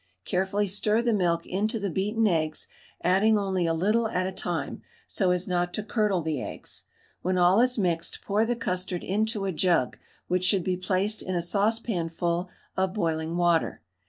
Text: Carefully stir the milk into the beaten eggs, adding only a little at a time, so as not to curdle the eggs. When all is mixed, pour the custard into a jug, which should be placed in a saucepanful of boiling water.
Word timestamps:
Carefully 0.25 0.65
stir 0.65 1.03
the 1.03 1.13
milk 1.13 1.45
into 1.45 1.77
the 1.77 1.91
beaten 1.91 2.25
eggs, 2.27 2.65
adding 3.03 3.37
only 3.37 3.67
a 3.67 3.73
little 3.75 4.07
at 4.07 4.25
a 4.25 4.31
time, 4.31 4.81
so 5.05 5.29
as 5.29 5.47
not 5.47 5.75
to 5.75 5.83
curdle 5.83 6.23
the 6.23 6.41
eggs. 6.41 6.85
When 7.21 7.37
all 7.37 7.61
is 7.61 7.77
mixed, 7.77 8.19
pour 8.23 8.43
the 8.43 8.55
custard 8.55 9.03
into 9.03 9.45
a 9.45 9.51
jug, 9.51 9.99
which 10.27 10.43
should 10.43 10.63
be 10.63 10.75
placed 10.75 11.21
in 11.21 11.35
a 11.35 11.41
saucepanful 11.43 12.47
of 12.75 12.93
boiling 12.95 13.37
water. 13.37 13.83